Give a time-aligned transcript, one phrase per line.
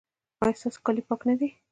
[0.43, 1.47] ایا ستاسو کالي پاک نه دي؟